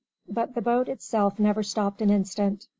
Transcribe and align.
But 0.27 0.55
the 0.55 0.63
boat 0.63 0.89
itself 0.89 1.37
never 1.37 1.61
stopped 1.61 2.01
an 2.01 2.09
instant. 2.09 2.65